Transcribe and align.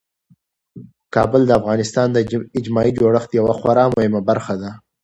کابل 1.15 1.41
د 1.47 1.51
افغانستان 1.59 2.07
د 2.13 2.17
اجتماعي 2.57 2.91
جوړښت 2.99 3.29
یوه 3.39 3.53
خورا 3.59 3.85
مهمه 3.95 4.21
برخه 4.29 4.53
ده. 4.61 4.71